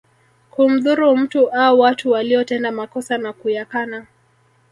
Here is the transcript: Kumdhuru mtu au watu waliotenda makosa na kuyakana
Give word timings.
Kumdhuru 0.51 1.17
mtu 1.17 1.49
au 1.49 1.79
watu 1.79 2.11
waliotenda 2.11 2.71
makosa 2.71 3.17
na 3.17 3.33
kuyakana 3.33 4.05